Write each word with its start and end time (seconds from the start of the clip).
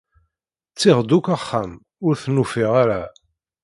Ttiɣ-d 0.71 1.11
akk 1.17 1.27
axxam, 1.35 1.71
ur 2.05 2.13
ten-ufiɣ 2.21 2.71
ara. 2.81 3.01